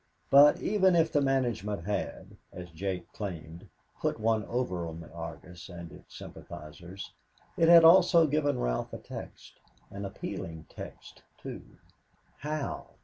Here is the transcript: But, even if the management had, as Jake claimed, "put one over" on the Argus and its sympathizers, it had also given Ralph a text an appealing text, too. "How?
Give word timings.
But, 0.31 0.59
even 0.63 0.95
if 0.95 1.11
the 1.11 1.21
management 1.21 1.85
had, 1.85 2.35
as 2.51 2.71
Jake 2.71 3.11
claimed, 3.13 3.69
"put 3.99 4.19
one 4.19 4.43
over" 4.45 4.87
on 4.87 4.99
the 4.99 5.11
Argus 5.11 5.69
and 5.69 5.91
its 5.91 6.17
sympathizers, 6.17 7.11
it 7.55 7.69
had 7.69 7.83
also 7.83 8.25
given 8.25 8.57
Ralph 8.57 8.93
a 8.93 8.97
text 8.97 9.59
an 9.91 10.03
appealing 10.05 10.65
text, 10.69 11.21
too. 11.37 11.77
"How? 12.39 12.87